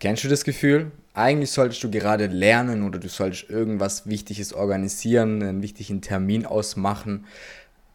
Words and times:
Kennst 0.00 0.24
du 0.24 0.28
das 0.28 0.44
Gefühl? 0.44 0.92
Eigentlich 1.12 1.50
solltest 1.50 1.84
du 1.84 1.90
gerade 1.90 2.26
lernen 2.26 2.84
oder 2.84 2.98
du 2.98 3.10
solltest 3.10 3.50
irgendwas 3.50 4.08
Wichtiges 4.08 4.54
organisieren, 4.54 5.42
einen 5.42 5.60
wichtigen 5.60 6.00
Termin 6.00 6.46
ausmachen, 6.46 7.26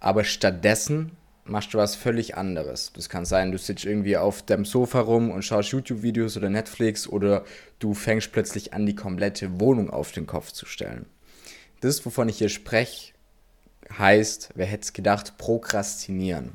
aber 0.00 0.22
stattdessen 0.24 1.12
machst 1.46 1.72
du 1.72 1.78
was 1.78 1.94
völlig 1.94 2.36
anderes. 2.36 2.92
Das 2.94 3.08
kann 3.08 3.24
sein, 3.24 3.52
du 3.52 3.58
sitzt 3.58 3.86
irgendwie 3.86 4.18
auf 4.18 4.42
dem 4.42 4.66
Sofa 4.66 5.00
rum 5.00 5.30
und 5.30 5.46
schaust 5.46 5.70
YouTube-Videos 5.70 6.36
oder 6.36 6.50
Netflix 6.50 7.08
oder 7.08 7.42
du 7.78 7.94
fängst 7.94 8.32
plötzlich 8.32 8.74
an, 8.74 8.84
die 8.84 8.94
komplette 8.94 9.58
Wohnung 9.58 9.88
auf 9.88 10.12
den 10.12 10.26
Kopf 10.26 10.52
zu 10.52 10.66
stellen. 10.66 11.06
Das, 11.80 12.04
wovon 12.04 12.28
ich 12.28 12.36
hier 12.36 12.50
spreche, 12.50 13.14
heißt, 13.98 14.50
wer 14.54 14.66
hätte 14.66 14.82
es 14.82 14.92
gedacht, 14.92 15.38
prokrastinieren. 15.38 16.52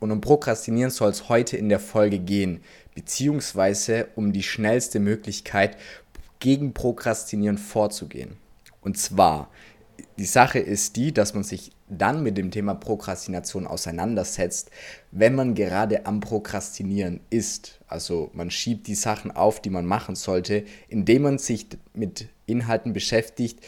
Und 0.00 0.10
um 0.10 0.20
Prokrastinieren 0.20 0.90
soll 0.90 1.10
es 1.10 1.28
heute 1.28 1.56
in 1.56 1.68
der 1.68 1.80
Folge 1.80 2.18
gehen, 2.18 2.62
beziehungsweise 2.96 4.08
um 4.16 4.32
die 4.32 4.42
schnellste 4.42 4.98
Möglichkeit, 4.98 5.76
gegen 6.40 6.72
Prokrastinieren 6.72 7.58
vorzugehen. 7.58 8.36
Und 8.80 8.98
zwar, 8.98 9.50
die 10.18 10.24
Sache 10.24 10.58
ist 10.58 10.96
die, 10.96 11.12
dass 11.12 11.34
man 11.34 11.44
sich 11.44 11.72
dann 11.88 12.22
mit 12.22 12.36
dem 12.36 12.50
Thema 12.50 12.74
Prokrastination 12.74 13.66
auseinandersetzt, 13.66 14.70
wenn 15.12 15.34
man 15.34 15.54
gerade 15.54 16.06
am 16.06 16.20
Prokrastinieren 16.20 17.20
ist. 17.30 17.80
Also 17.86 18.30
man 18.32 18.50
schiebt 18.50 18.86
die 18.86 18.94
Sachen 18.94 19.30
auf, 19.30 19.60
die 19.60 19.70
man 19.70 19.86
machen 19.86 20.14
sollte, 20.14 20.64
indem 20.88 21.22
man 21.22 21.38
sich 21.38 21.66
mit 21.94 22.28
Inhalten 22.46 22.92
beschäftigt, 22.92 23.60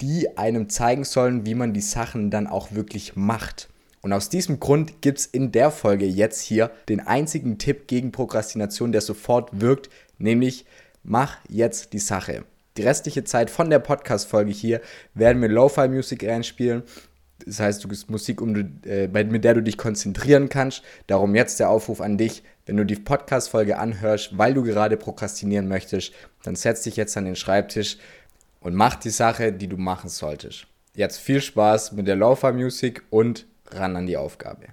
die 0.00 0.36
einem 0.38 0.68
zeigen 0.68 1.04
sollen, 1.04 1.44
wie 1.44 1.54
man 1.54 1.74
die 1.74 1.80
Sachen 1.80 2.30
dann 2.30 2.46
auch 2.46 2.72
wirklich 2.72 3.14
macht. 3.14 3.68
Und 4.02 4.12
aus 4.12 4.30
diesem 4.30 4.60
Grund 4.60 5.02
gibt 5.02 5.18
es 5.18 5.26
in 5.26 5.52
der 5.52 5.70
Folge 5.70 6.06
jetzt 6.06 6.40
hier 6.40 6.70
den 6.88 7.00
einzigen 7.00 7.58
Tipp 7.58 7.86
gegen 7.86 8.12
Prokrastination, 8.12 8.92
der 8.92 9.02
sofort 9.02 9.60
wirkt, 9.60 9.90
nämlich 10.18 10.64
mach 11.02 11.36
jetzt 11.48 11.92
die 11.92 11.98
Sache. 11.98 12.44
Die 12.76 12.82
restliche 12.82 13.24
Zeit 13.24 13.50
von 13.50 13.68
der 13.68 13.78
Podcast-Folge 13.78 14.52
hier 14.52 14.80
werden 15.14 15.42
wir 15.42 15.48
Lo-Fi-Musik 15.48 16.24
reinspielen. 16.24 16.82
Das 17.44 17.60
heißt, 17.60 17.82
du 17.84 17.88
bist 17.88 18.10
Musik, 18.10 18.40
um, 18.40 18.54
äh, 18.84 19.08
mit 19.08 19.44
der 19.44 19.54
du 19.54 19.62
dich 19.62 19.76
konzentrieren 19.76 20.48
kannst. 20.48 20.82
Darum 21.06 21.34
jetzt 21.34 21.58
der 21.60 21.68
Aufruf 21.68 22.00
an 22.00 22.16
dich, 22.16 22.42
wenn 22.66 22.76
du 22.76 22.84
die 22.84 22.96
Podcast-Folge 22.96 23.78
anhörst, 23.78 24.38
weil 24.38 24.54
du 24.54 24.62
gerade 24.62 24.96
prokrastinieren 24.96 25.68
möchtest, 25.68 26.12
dann 26.42 26.54
setz 26.54 26.82
dich 26.82 26.96
jetzt 26.96 27.16
an 27.16 27.24
den 27.24 27.36
Schreibtisch 27.36 27.98
und 28.60 28.74
mach 28.74 28.94
die 28.96 29.10
Sache, 29.10 29.52
die 29.52 29.68
du 29.68 29.76
machen 29.76 30.08
solltest. 30.08 30.66
Jetzt 30.94 31.18
viel 31.18 31.40
Spaß 31.40 31.92
mit 31.92 32.06
der 32.06 32.16
Lo-Fi-Musik 32.16 33.02
und 33.10 33.46
ran 33.74 33.96
an 33.96 34.06
die 34.06 34.16
Aufgabe. 34.16 34.68